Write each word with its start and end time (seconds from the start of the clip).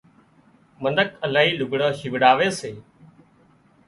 منک 0.83 1.09
الاهي 1.25 1.51
لگھڙان 1.59 1.93
شيوڙاوي 1.99 2.49
سي 2.59 2.71